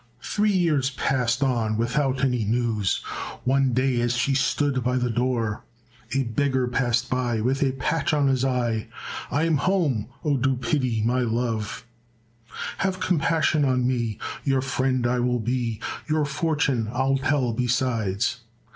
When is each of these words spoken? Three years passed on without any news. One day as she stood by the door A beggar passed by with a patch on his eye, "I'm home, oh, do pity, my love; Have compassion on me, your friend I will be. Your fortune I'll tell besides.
Three 0.23 0.49
years 0.51 0.89
passed 0.89 1.43
on 1.43 1.77
without 1.77 2.23
any 2.23 2.43
news. 2.43 3.03
One 3.43 3.71
day 3.71 4.01
as 4.01 4.15
she 4.17 4.33
stood 4.33 4.83
by 4.83 4.97
the 4.97 5.11
door 5.11 5.63
A 6.15 6.23
beggar 6.23 6.67
passed 6.67 7.07
by 7.07 7.39
with 7.39 7.61
a 7.61 7.73
patch 7.73 8.11
on 8.11 8.27
his 8.27 8.43
eye, 8.43 8.87
"I'm 9.29 9.57
home, 9.57 10.07
oh, 10.25 10.37
do 10.37 10.55
pity, 10.55 11.03
my 11.05 11.19
love; 11.19 11.85
Have 12.79 12.99
compassion 12.99 13.63
on 13.63 13.85
me, 13.87 14.17
your 14.43 14.61
friend 14.61 15.05
I 15.05 15.19
will 15.19 15.39
be. 15.39 15.79
Your 16.09 16.25
fortune 16.25 16.89
I'll 16.91 17.19
tell 17.19 17.53
besides. 17.53 18.37